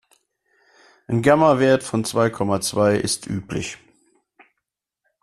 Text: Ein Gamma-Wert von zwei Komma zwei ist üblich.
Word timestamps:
Ein 1.05 1.21
Gamma-Wert 1.21 1.83
von 1.83 2.03
zwei 2.05 2.31
Komma 2.31 2.59
zwei 2.59 2.95
ist 2.95 3.27
üblich. 3.27 3.77